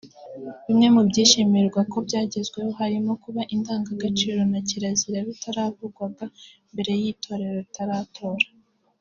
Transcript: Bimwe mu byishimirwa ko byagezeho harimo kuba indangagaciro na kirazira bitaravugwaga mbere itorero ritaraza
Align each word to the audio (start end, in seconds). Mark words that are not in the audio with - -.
Bimwe 0.65 0.87
mu 0.95 1.01
byishimirwa 1.09 1.79
ko 1.91 1.97
byagezeho 2.07 2.69
harimo 2.79 3.11
kuba 3.23 3.41
indangagaciro 3.55 4.39
na 4.51 4.59
kirazira 4.67 5.17
bitaravugwaga 5.29 6.25
mbere 6.71 6.91
itorero 7.13 7.53
ritaraza 7.65 8.21